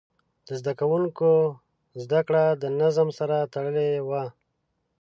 د 0.45 0.49
زده 0.59 0.73
کوونکو 0.79 1.29
زده 2.03 2.19
کړه 2.27 2.43
د 2.61 2.63
نظم 2.81 3.07
سره 3.19 3.37
تړلې 3.53 3.89
وه. 4.07 4.23